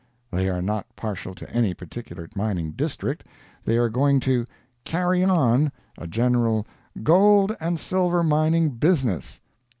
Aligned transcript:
They 0.31 0.49
are 0.49 0.63
not 0.63 0.87
partial 0.95 1.35
to 1.35 1.47
any 1.51 1.75
particular 1.75 2.27
mining 2.35 2.71
district. 2.71 3.27
They 3.65 3.77
are 3.77 3.87
going 3.87 4.19
to 4.21 4.45
"carry 4.83 5.23
on" 5.23 5.71
a 5.95 6.07
general 6.07 6.65
"gold 7.03 7.55
and 7.61 7.79
silver 7.79 8.23
mining 8.23 8.71
business"! 8.71 9.39